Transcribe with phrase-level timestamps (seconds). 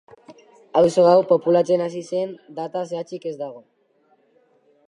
[0.79, 3.63] Auzo hau populatzen hasi zen data zehatzik ez dago.